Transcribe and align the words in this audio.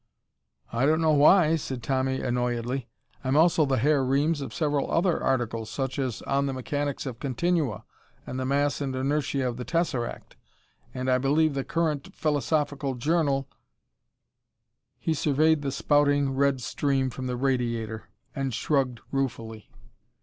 "I 0.73 0.87
don't 0.87 0.99
know 1.01 1.13
why," 1.13 1.55
said 1.57 1.83
Tommy 1.83 2.21
annoyedly. 2.21 2.87
"I'm 3.23 3.37
also 3.37 3.67
the 3.67 3.77
Herr 3.77 4.03
Reames 4.03 4.41
of 4.41 4.51
several 4.51 4.89
other 4.89 5.21
articles, 5.21 5.69
such 5.69 5.99
as 5.99 6.23
on 6.23 6.47
the 6.47 6.53
mechanics 6.53 7.05
of 7.05 7.19
continua 7.19 7.83
and 8.25 8.39
the 8.39 8.45
mass 8.45 8.81
and 8.81 8.95
inertia 8.95 9.47
of 9.47 9.57
the 9.57 9.63
tesseract. 9.63 10.37
And 10.91 11.07
I 11.07 11.19
believe 11.19 11.53
the 11.53 11.63
current 11.63 12.15
Philosophical 12.15 12.95
Journal 12.95 13.47
"He 14.99 15.13
surveyed 15.13 15.61
the 15.61 15.71
spouting 15.71 16.33
red 16.33 16.61
stream 16.61 17.11
from 17.11 17.27
the 17.27 17.37
radiator 17.37 18.09
and 18.35 18.55
shrugged 18.55 19.01
ruefully. 19.11 19.69